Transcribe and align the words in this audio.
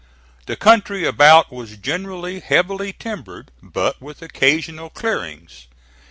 The 0.47 0.55
country 0.55 1.05
about 1.05 1.51
was 1.51 1.77
generally 1.77 2.39
heavily 2.39 2.91
timbered, 2.91 3.51
but 3.61 4.01
with 4.01 4.23
occasional 4.23 4.89
clearings. 4.89 5.67